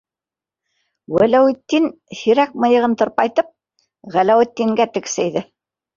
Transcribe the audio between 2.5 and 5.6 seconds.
мыйығын тырпайтып, Ғәләүетдингә тексәйҙе.